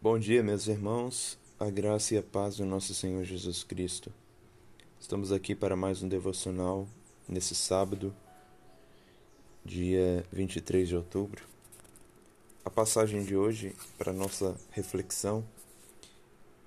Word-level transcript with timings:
Bom 0.00 0.16
dia, 0.16 0.44
meus 0.44 0.68
irmãos, 0.68 1.36
a 1.58 1.68
graça 1.68 2.14
e 2.14 2.18
a 2.18 2.22
paz 2.22 2.58
do 2.58 2.64
nosso 2.64 2.94
Senhor 2.94 3.24
Jesus 3.24 3.64
Cristo. 3.64 4.12
Estamos 5.00 5.32
aqui 5.32 5.56
para 5.56 5.74
mais 5.74 6.04
um 6.04 6.08
devocional 6.08 6.86
nesse 7.28 7.52
sábado, 7.52 8.14
dia 9.64 10.24
23 10.30 10.86
de 10.86 10.94
outubro. 10.94 11.42
A 12.64 12.70
passagem 12.70 13.24
de 13.24 13.36
hoje 13.36 13.74
para 13.98 14.12
nossa 14.12 14.56
reflexão, 14.70 15.44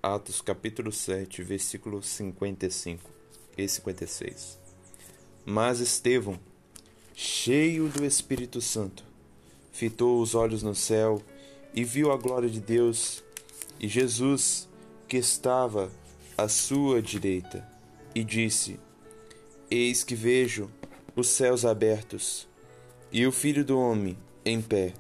Atos 0.04 0.42
capítulo 0.42 0.92
7, 0.92 1.42
versículo 1.42 2.04
55 2.04 3.10
e 3.58 3.66
56. 3.66 4.60
Mas 5.46 5.80
Estevão, 5.80 6.38
cheio 7.16 7.88
do 7.88 8.04
Espírito 8.04 8.60
Santo, 8.60 9.06
fitou 9.72 10.22
os 10.22 10.36
olhos 10.36 10.62
no 10.62 10.76
céu 10.76 11.24
e 11.24 11.41
viu 11.76 12.12
a 12.12 12.18
glória 12.18 12.50
de 12.50 12.60
Deus 12.60 13.24
e 13.80 13.88
Jesus 13.88 14.68
que 15.08 15.18
estava 15.18 15.90
à 16.38 16.48
sua 16.48 17.02
direita, 17.02 17.68
e 18.14 18.24
disse: 18.24 18.80
Eis 19.70 20.04
que 20.04 20.16
vejo 20.16 20.70
os 21.16 21.28
céus 21.28 21.66
abertos 21.66 22.48
e 23.12 23.26
o 23.26 23.32
Filho 23.32 23.66
do 23.66 23.80
Homem 23.80 24.18
em 24.46 24.62
pé, 24.62 24.94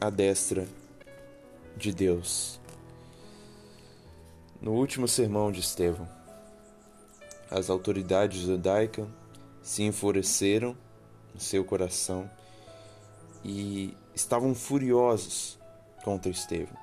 à 0.00 0.10
destra 0.10 0.66
de 1.76 1.92
Deus. 1.92 2.60
No 4.60 4.72
último 4.72 5.08
sermão 5.08 5.50
de 5.50 5.60
Estevão, 5.60 6.08
as 7.50 7.68
autoridades 7.68 8.42
judaicas 8.42 9.06
se 9.62 9.82
enfureceram 9.82 10.76
no 11.34 11.40
seu 11.40 11.64
coração 11.64 12.30
e 13.44 13.96
estavam 14.14 14.54
furiosos 14.54 15.58
contra 16.02 16.30
Estevão. 16.30 16.76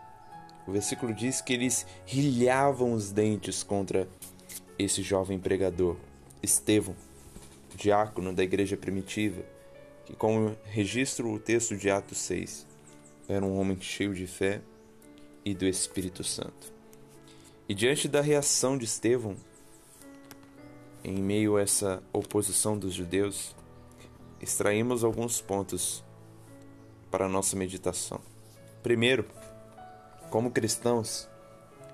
O 0.67 0.71
versículo 0.71 1.13
diz 1.13 1.41
que 1.41 1.53
eles 1.53 1.85
rilhavam 2.05 2.93
os 2.93 3.11
dentes 3.11 3.63
contra 3.63 4.07
esse 4.77 5.01
jovem 5.01 5.39
pregador, 5.39 5.97
Estevão, 6.41 6.95
diácono 7.75 8.33
da 8.33 8.43
igreja 8.43 8.77
primitiva, 8.77 9.43
que, 10.05 10.15
como 10.15 10.55
registra 10.65 11.25
o 11.25 11.39
texto 11.39 11.75
de 11.75 11.89
Atos 11.89 12.17
6, 12.19 12.67
era 13.27 13.45
um 13.45 13.59
homem 13.59 13.79
cheio 13.79 14.13
de 14.13 14.25
fé 14.25 14.61
e 15.43 15.53
do 15.53 15.65
Espírito 15.65 16.23
Santo. 16.23 16.73
E 17.67 17.73
diante 17.73 18.07
da 18.07 18.21
reação 18.21 18.77
de 18.77 18.85
Estevão, 18.85 19.35
em 21.03 21.21
meio 21.21 21.57
a 21.57 21.61
essa 21.61 22.01
oposição 22.11 22.77
dos 22.77 22.93
judeus, 22.93 23.55
extraímos 24.41 25.03
alguns 25.03 25.41
pontos 25.41 26.03
para 27.11 27.25
a 27.25 27.29
nossa 27.29 27.55
meditação. 27.55 28.21
Primeiro, 28.81 29.25
como 30.29 30.51
cristãos, 30.51 31.27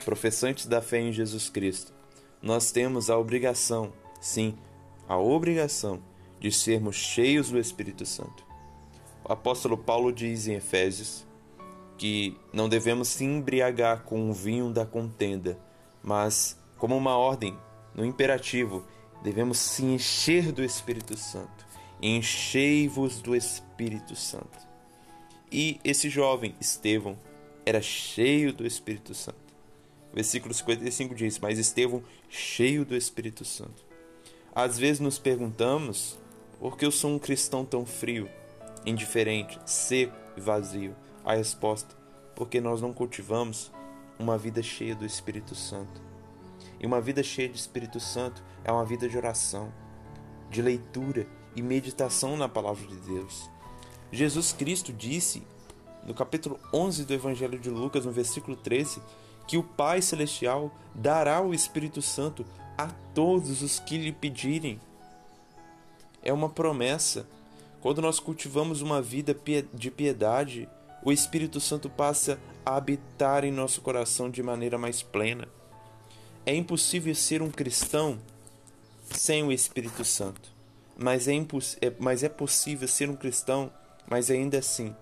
professantes 0.04 0.66
da 0.66 0.82
fé 0.82 1.00
em 1.00 1.12
Jesus 1.12 1.50
Cristo, 1.50 1.94
nós 2.42 2.72
temos 2.72 3.10
a 3.10 3.18
obrigação, 3.18 3.92
sim, 4.22 4.56
a 5.08 5.18
obrigação 5.18 6.00
de 6.40 6.52
sermos 6.52 6.96
cheios 6.96 7.50
do 7.50 7.58
Espírito 7.58 8.06
Santo. 8.06 8.46
O 9.24 9.32
apóstolo 9.32 9.78
Paulo 9.78 10.12
diz 10.12 10.48
em 10.48 10.54
Efésios 10.54 11.26
que 11.98 12.38
não 12.54 12.70
devemos 12.70 13.08
se 13.08 13.24
embriagar 13.24 14.04
com 14.04 14.30
o 14.30 14.34
vinho 14.34 14.70
da 14.72 14.86
contenda, 14.86 15.58
mas, 16.04 16.60
como 16.78 16.96
uma 16.96 17.18
ordem, 17.18 17.58
no 17.96 18.06
imperativo, 18.06 18.86
devemos 19.24 19.58
se 19.58 19.84
encher 19.84 20.52
do 20.52 20.64
Espírito 20.64 21.18
Santo. 21.18 21.66
Enchei-vos 22.02 23.22
do 23.22 23.36
Espírito 23.36 24.16
Santo. 24.16 24.65
E 25.52 25.80
esse 25.84 26.10
jovem, 26.10 26.56
Estevão, 26.60 27.18
era 27.66 27.82
cheio 27.82 28.54
do 28.54 28.66
Espírito 28.66 29.14
Santo. 29.14 29.38
Versículo 30.14 30.54
55 30.54 31.16
diz: 31.16 31.40
Mas 31.40 31.60
Estevão, 31.60 32.04
cheio 32.30 32.86
do 32.86 32.96
Espírito 32.96 33.44
Santo. 33.44 33.86
Às 34.54 34.78
vezes 34.78 35.00
nos 35.00 35.20
perguntamos 35.20 36.18
por 36.60 36.78
que 36.78 36.86
eu 36.86 36.92
sou 36.92 37.12
um 37.12 37.20
cristão 37.20 37.66
tão 37.66 37.86
frio, 37.86 38.30
indiferente, 38.86 39.60
seco 39.66 40.16
e 40.38 40.42
vazio. 40.42 40.96
A 41.24 41.36
resposta: 41.36 41.96
porque 42.36 42.62
nós 42.62 42.82
não 42.82 42.94
cultivamos 42.94 43.72
uma 44.18 44.38
vida 44.38 44.62
cheia 44.64 44.96
do 44.96 45.06
Espírito 45.06 45.56
Santo. 45.56 46.02
E 46.80 46.86
uma 46.86 47.02
vida 47.02 47.24
cheia 47.24 47.50
de 47.50 47.58
Espírito 47.58 48.00
Santo 48.00 48.44
é 48.64 48.72
uma 48.72 48.86
vida 48.86 49.08
de 49.08 49.18
oração, 49.18 49.74
de 50.50 50.62
leitura 50.62 51.28
e 51.56 51.62
meditação 51.62 52.38
na 52.38 52.48
palavra 52.48 52.86
de 52.86 52.98
Deus. 52.98 53.50
Jesus 54.12 54.54
Cristo 54.54 54.94
disse 54.94 55.44
no 56.06 56.14
capítulo 56.14 56.60
11 56.72 57.06
do 57.06 57.14
Evangelho 57.14 57.60
de 57.60 57.70
Lucas, 57.70 58.06
no 58.06 58.12
versículo 58.12 58.56
13, 58.56 59.02
que 59.48 59.58
o 59.58 59.64
Pai 59.64 60.02
Celestial 60.02 60.72
dará 60.94 61.42
o 61.42 61.54
Espírito 61.54 62.02
Santo 62.02 62.46
a 62.78 62.88
todos 63.14 63.62
os 63.62 63.80
que 63.80 63.98
lhe 63.98 64.12
pedirem. 64.12 64.80
É 66.22 66.32
uma 66.32 66.50
promessa. 66.50 67.28
Quando 67.82 68.02
nós 68.02 68.20
cultivamos 68.20 68.82
uma 68.82 69.02
vida 69.02 69.36
de 69.74 69.92
piedade, 69.92 70.68
o 71.04 71.12
Espírito 71.12 71.60
Santo 71.60 71.90
passa 71.90 72.40
a 72.66 72.76
habitar 72.76 73.44
em 73.44 73.52
nosso 73.52 73.82
coração 73.82 74.30
de 74.30 74.42
maneira 74.42 74.78
mais 74.78 75.04
plena. 75.04 75.48
É 76.46 76.54
impossível 76.54 77.14
ser 77.14 77.42
um 77.42 77.52
cristão 77.52 78.20
sem 79.10 79.44
o 79.44 79.52
Espírito 79.52 80.04
Santo, 80.04 80.52
mas 80.98 81.28
é, 81.28 81.34
é, 81.82 81.94
mas 82.00 82.24
é 82.24 82.30
possível 82.30 82.88
ser 82.88 83.10
um 83.10 83.16
cristão, 83.16 83.72
mas 84.08 84.30
ainda 84.30 84.60
assim 84.60 84.96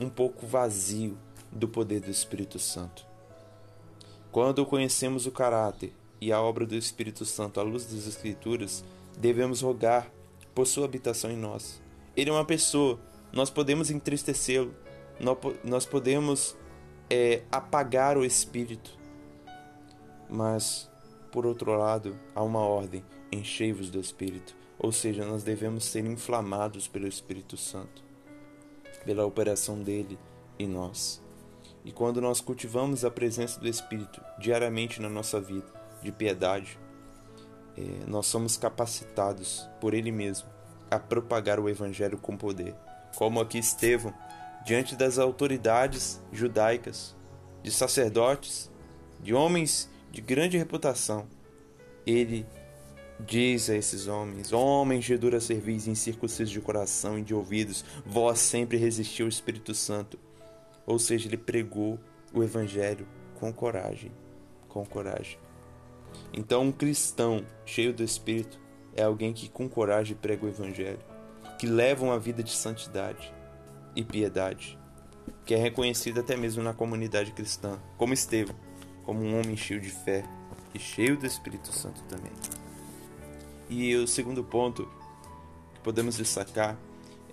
um 0.00 0.08
pouco 0.08 0.46
vazio 0.46 1.18
do 1.50 1.68
poder 1.68 2.00
do 2.00 2.10
Espírito 2.10 2.58
Santo. 2.58 3.06
Quando 4.30 4.66
conhecemos 4.66 5.26
o 5.26 5.32
caráter 5.32 5.94
e 6.20 6.30
a 6.32 6.40
obra 6.40 6.66
do 6.66 6.74
Espírito 6.74 7.24
Santo 7.24 7.60
à 7.60 7.62
luz 7.62 7.86
das 7.86 8.06
Escrituras, 8.06 8.84
devemos 9.18 9.62
rogar 9.62 10.10
por 10.54 10.66
sua 10.66 10.84
habitação 10.84 11.30
em 11.30 11.36
nós. 11.36 11.80
Ele 12.14 12.30
é 12.30 12.32
uma 12.32 12.44
pessoa, 12.44 13.00
nós 13.32 13.48
podemos 13.48 13.90
entristecê-lo, 13.90 14.74
nós 15.64 15.86
podemos 15.86 16.54
é, 17.08 17.42
apagar 17.50 18.18
o 18.18 18.24
Espírito, 18.24 18.98
mas, 20.28 20.90
por 21.32 21.46
outro 21.46 21.72
lado, 21.72 22.18
há 22.34 22.42
uma 22.42 22.60
ordem: 22.60 23.02
enchei-vos 23.32 23.88
do 23.88 24.00
Espírito, 24.00 24.54
ou 24.78 24.92
seja, 24.92 25.24
nós 25.24 25.42
devemos 25.42 25.84
ser 25.84 26.04
inflamados 26.04 26.86
pelo 26.86 27.06
Espírito 27.06 27.56
Santo 27.56 28.05
pela 29.06 29.24
operação 29.24 29.78
dele 29.80 30.18
em 30.58 30.68
nós. 30.68 31.22
E 31.84 31.92
quando 31.92 32.20
nós 32.20 32.40
cultivamos 32.40 33.04
a 33.04 33.10
presença 33.10 33.60
do 33.60 33.68
Espírito 33.68 34.20
diariamente 34.38 35.00
na 35.00 35.08
nossa 35.08 35.40
vida, 35.40 35.72
de 36.02 36.10
piedade, 36.10 36.78
é, 37.76 37.82
nós 38.06 38.26
somos 38.26 38.56
capacitados 38.56 39.68
por 39.80 39.94
Ele 39.94 40.10
mesmo 40.10 40.48
a 40.90 40.98
propagar 40.98 41.60
o 41.60 41.68
Evangelho 41.68 42.18
com 42.18 42.36
poder. 42.36 42.74
Como 43.16 43.40
aqui 43.40 43.58
Estevão, 43.58 44.12
diante 44.64 44.96
das 44.96 45.18
autoridades 45.18 46.20
judaicas, 46.32 47.14
de 47.62 47.70
sacerdotes, 47.70 48.70
de 49.20 49.32
homens 49.32 49.88
de 50.10 50.20
grande 50.20 50.58
reputação, 50.58 51.26
ele 52.06 52.46
Diz 53.18 53.70
a 53.70 53.74
esses 53.74 54.08
homens: 54.08 54.52
Homens 54.52 55.04
de 55.04 55.16
dura 55.16 55.40
cerviz, 55.40 55.86
incircuncisos 55.86 56.50
de 56.50 56.60
coração 56.60 57.18
e 57.18 57.22
de 57.22 57.34
ouvidos, 57.34 57.84
vós 58.04 58.38
sempre 58.38 58.76
resistiu 58.76 59.26
ao 59.26 59.30
Espírito 59.30 59.74
Santo. 59.74 60.18
Ou 60.86 60.98
seja, 60.98 61.26
ele 61.26 61.36
pregou 61.36 61.98
o 62.32 62.42
Evangelho 62.42 63.06
com 63.40 63.52
coragem. 63.52 64.12
Com 64.68 64.84
coragem. 64.84 65.38
Então, 66.32 66.62
um 66.62 66.72
cristão 66.72 67.44
cheio 67.64 67.92
do 67.92 68.02
Espírito 68.02 68.60
é 68.94 69.02
alguém 69.02 69.32
que 69.32 69.48
com 69.48 69.68
coragem 69.68 70.16
prega 70.16 70.44
o 70.44 70.48
Evangelho, 70.48 71.00
que 71.58 71.66
leva 71.66 72.04
uma 72.04 72.18
vida 72.18 72.42
de 72.42 72.52
santidade 72.52 73.32
e 73.94 74.04
piedade, 74.04 74.78
que 75.44 75.54
é 75.54 75.58
reconhecido 75.58 76.20
até 76.20 76.36
mesmo 76.36 76.62
na 76.62 76.74
comunidade 76.74 77.32
cristã, 77.32 77.80
como 77.96 78.12
Estevão, 78.12 78.56
como 79.04 79.20
um 79.20 79.40
homem 79.40 79.56
cheio 79.56 79.80
de 79.80 79.90
fé 79.90 80.22
e 80.74 80.78
cheio 80.78 81.16
do 81.16 81.26
Espírito 81.26 81.72
Santo 81.72 82.02
também. 82.04 82.32
E 83.68 83.94
o 83.96 84.06
segundo 84.06 84.44
ponto 84.44 84.88
que 85.74 85.80
podemos 85.80 86.16
destacar 86.16 86.76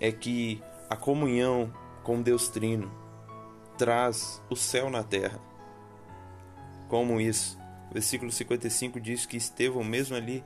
é 0.00 0.10
que 0.10 0.62
a 0.90 0.96
comunhão 0.96 1.72
com 2.02 2.20
Deus 2.20 2.48
Trino 2.48 2.90
traz 3.78 4.42
o 4.50 4.56
céu 4.56 4.90
na 4.90 5.02
terra. 5.02 5.40
Como 6.88 7.20
isso? 7.20 7.58
O 7.90 7.94
versículo 7.94 8.30
55 8.30 9.00
diz 9.00 9.26
que 9.26 9.36
Estevão, 9.36 9.84
mesmo 9.84 10.16
ali, 10.16 10.44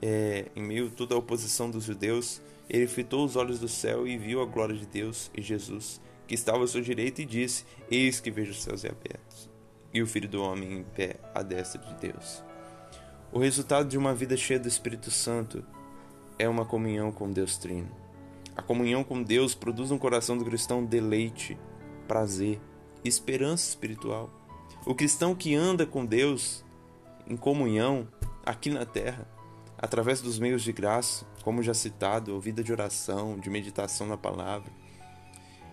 é, 0.00 0.46
em 0.54 0.62
meio 0.62 0.86
a 0.86 0.90
toda 0.90 1.14
a 1.14 1.18
oposição 1.18 1.70
dos 1.70 1.84
judeus, 1.84 2.40
ele 2.68 2.86
fitou 2.86 3.24
os 3.24 3.36
olhos 3.36 3.58
do 3.58 3.68
céu 3.68 4.06
e 4.06 4.16
viu 4.16 4.40
a 4.40 4.46
glória 4.46 4.74
de 4.74 4.86
Deus 4.86 5.30
e 5.36 5.42
Jesus, 5.42 6.00
que 6.26 6.34
estava 6.34 6.64
à 6.64 6.66
sua 6.66 6.82
direita, 6.82 7.22
e 7.22 7.26
disse: 7.26 7.64
Eis 7.90 8.20
que 8.20 8.30
vejo 8.30 8.52
os 8.52 8.62
céus 8.62 8.84
abertos, 8.84 9.50
e 9.92 10.02
o 10.02 10.06
Filho 10.06 10.28
do 10.28 10.42
Homem 10.42 10.78
em 10.78 10.82
pé 10.82 11.16
à 11.34 11.42
destra 11.42 11.80
de 11.82 11.94
Deus. 11.94 12.42
O 13.34 13.40
resultado 13.40 13.88
de 13.88 13.98
uma 13.98 14.14
vida 14.14 14.36
cheia 14.36 14.60
do 14.60 14.68
Espírito 14.68 15.10
Santo 15.10 15.64
é 16.38 16.48
uma 16.48 16.64
comunhão 16.64 17.10
com 17.10 17.32
Deus 17.32 17.58
Trino. 17.58 17.90
A 18.56 18.62
comunhão 18.62 19.02
com 19.02 19.20
Deus 19.20 19.56
produz 19.56 19.90
no 19.90 19.98
coração 19.98 20.38
do 20.38 20.44
cristão 20.44 20.84
deleite, 20.84 21.58
prazer, 22.06 22.60
esperança 23.04 23.70
espiritual. 23.70 24.30
O 24.86 24.94
cristão 24.94 25.34
que 25.34 25.52
anda 25.52 25.84
com 25.84 26.06
Deus 26.06 26.64
em 27.26 27.36
comunhão 27.36 28.06
aqui 28.46 28.70
na 28.70 28.86
terra, 28.86 29.26
através 29.76 30.20
dos 30.20 30.38
meios 30.38 30.62
de 30.62 30.70
graça, 30.70 31.26
como 31.42 31.60
já 31.60 31.74
citado, 31.74 32.38
vida 32.38 32.62
de 32.62 32.70
oração, 32.70 33.36
de 33.40 33.50
meditação 33.50 34.06
na 34.06 34.16
palavra. 34.16 34.70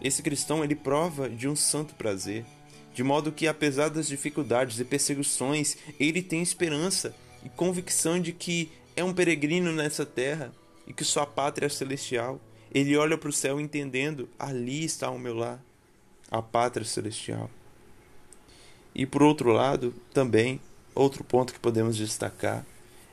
Esse 0.02 0.24
cristão 0.24 0.64
ele 0.64 0.74
prova 0.74 1.30
de 1.30 1.48
um 1.48 1.56
santo 1.56 1.94
prazer, 1.94 2.44
de 2.92 3.04
modo 3.04 3.32
que 3.32 3.48
apesar 3.48 3.90
das 3.90 4.08
dificuldades 4.08 4.80
e 4.80 4.84
perseguições, 4.84 5.78
ele 6.00 6.24
tem 6.24 6.42
esperança 6.42 7.14
e 7.44 7.50
convicção 7.50 8.20
de 8.20 8.32
que 8.32 8.72
é 8.96 9.04
um 9.04 9.14
peregrino 9.14 9.72
nessa 9.72 10.06
terra 10.06 10.52
e 10.88 10.94
que 10.94 11.04
sua 11.04 11.26
pátria 11.26 11.68
é 11.68 11.70
celestial. 11.70 12.40
Ele 12.74 12.96
olha 12.98 13.18
para 13.18 13.30
o 13.30 13.34
céu 13.34 13.60
entendendo: 13.60 14.30
ali 14.40 14.84
está 14.84 15.10
o 15.10 15.20
meu 15.20 15.36
lar, 15.36 15.62
a 16.30 16.42
pátria 16.42 16.86
celestial. 16.86 17.50
E 18.94 19.06
por 19.06 19.24
outro 19.24 19.52
lado, 19.52 19.94
também, 20.14 20.60
outro 20.94 21.24
ponto 21.24 21.54
que 21.54 21.60
podemos 21.60 21.98
destacar 21.98 22.66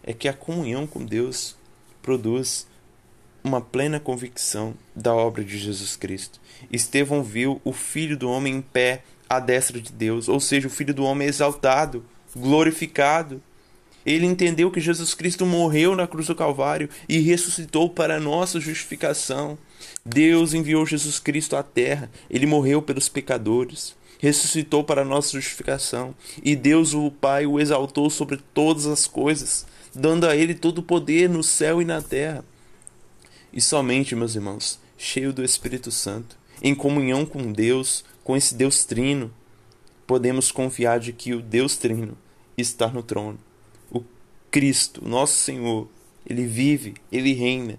é 0.03 0.13
que 0.13 0.29
a 0.29 0.33
comunhão 0.33 0.87
com 0.87 1.05
Deus 1.05 1.57
produz 2.03 2.67
uma 3.43 3.61
plena 3.61 4.01
convicção 4.01 4.75
da 4.95 5.15
obra 5.15 5.45
de 5.45 5.59
Jesus 5.59 5.97
Cristo. 5.97 6.41
Estevão 6.73 7.23
viu 7.23 7.61
o 7.65 7.73
Filho 7.73 8.17
do 8.17 8.31
Homem 8.31 8.57
em 8.57 8.61
pé 8.61 9.05
à 9.29 9.39
destra 9.39 9.81
de 9.81 9.93
Deus, 9.93 10.29
ou 10.29 10.41
seja, 10.41 10.67
o 10.67 10.71
Filho 10.71 10.93
do 10.93 11.05
Homem 11.05 11.29
exaltado, 11.29 12.05
glorificado. 12.35 13.43
Ele 14.09 14.25
entendeu 14.25 14.71
que 14.71 14.81
Jesus 14.81 15.13
Cristo 15.13 15.45
morreu 15.45 15.95
na 15.95 16.07
cruz 16.07 16.29
do 16.29 16.35
Calvário 16.35 16.89
e 17.07 17.19
ressuscitou 17.19 17.91
para 17.91 18.19
nossa 18.19 18.59
justificação. 18.59 19.59
Deus 20.03 20.55
enviou 20.55 20.87
Jesus 20.87 21.19
Cristo 21.19 21.55
à 21.55 21.63
terra, 21.63 22.11
ele 22.31 22.47
morreu 22.47 22.81
pelos 22.81 23.07
pecadores, 23.11 23.95
ressuscitou 24.19 24.83
para 24.83 25.05
nossa 25.05 25.39
justificação, 25.39 26.15
e 26.43 26.57
Deus, 26.57 26.95
o 26.95 27.11
Pai, 27.11 27.45
o 27.45 27.61
exaltou 27.61 28.09
sobre 28.09 28.39
todas 28.55 28.87
as 28.87 29.07
coisas, 29.07 29.67
dando 29.95 30.27
a 30.27 30.35
ele 30.35 30.55
todo 30.55 30.79
o 30.79 30.83
poder 30.83 31.29
no 31.29 31.43
céu 31.43 31.83
e 31.83 31.85
na 31.85 32.01
terra. 32.01 32.43
E 33.53 33.61
somente, 33.61 34.17
meus 34.17 34.35
irmãos, 34.35 34.81
cheio 34.97 35.35
do 35.35 35.45
Espírito 35.45 35.91
Santo, 35.91 36.39
em 36.63 36.75
comunhão 36.75 37.27
com 37.27 37.53
Deus, 37.53 38.03
com 38.25 38.35
esse 38.35 38.55
Deus 38.55 38.87
Trino, 38.87 39.31
podemos 40.07 40.51
confiar 40.51 40.99
de 40.99 41.13
que 41.13 41.35
o 41.35 41.43
Deus 41.43 41.77
Trino 41.77 42.17
está 42.57 42.89
no 42.89 43.03
trono. 43.03 43.39
Cristo, 44.51 45.07
nosso 45.07 45.35
Senhor, 45.35 45.89
ele 46.27 46.47
vive, 46.47 46.95
ele 47.11 47.33
reina. 47.33 47.79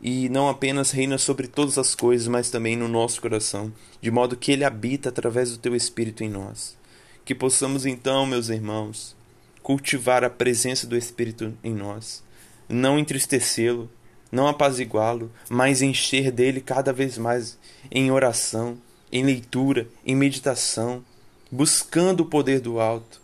E 0.00 0.28
não 0.28 0.48
apenas 0.48 0.90
reina 0.90 1.16
sobre 1.18 1.46
todas 1.46 1.78
as 1.78 1.94
coisas, 1.94 2.28
mas 2.28 2.50
também 2.50 2.76
no 2.76 2.88
nosso 2.88 3.20
coração, 3.20 3.72
de 4.00 4.10
modo 4.10 4.36
que 4.36 4.52
ele 4.52 4.64
habita 4.64 5.08
através 5.08 5.50
do 5.50 5.58
teu 5.58 5.74
Espírito 5.74 6.22
em 6.22 6.28
nós. 6.28 6.76
Que 7.24 7.34
possamos 7.34 7.86
então, 7.86 8.26
meus 8.26 8.50
irmãos, 8.50 9.16
cultivar 9.62 10.22
a 10.22 10.28
presença 10.28 10.86
do 10.86 10.96
Espírito 10.96 11.56
em 11.64 11.72
nós, 11.72 12.22
não 12.68 12.98
entristecê-lo, 12.98 13.90
não 14.30 14.46
apaziguá-lo, 14.46 15.32
mas 15.48 15.80
encher 15.80 16.30
dele 16.30 16.60
cada 16.60 16.92
vez 16.92 17.16
mais 17.16 17.58
em 17.90 18.10
oração, 18.10 18.76
em 19.10 19.24
leitura, 19.24 19.88
em 20.04 20.14
meditação, 20.14 21.02
buscando 21.50 22.20
o 22.20 22.26
poder 22.26 22.60
do 22.60 22.78
alto, 22.78 23.22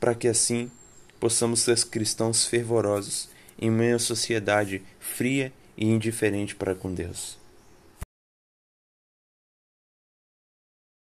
para 0.00 0.14
que 0.14 0.28
assim 0.28 0.70
possamos 1.24 1.60
ser 1.60 1.82
cristãos 1.86 2.44
fervorosos 2.44 3.30
em 3.58 3.70
meio 3.70 3.96
à 3.96 3.98
sociedade 3.98 4.82
fria 5.00 5.50
e 5.74 5.86
indiferente 5.86 6.54
para 6.54 6.74
com 6.74 6.92
Deus. 6.92 7.38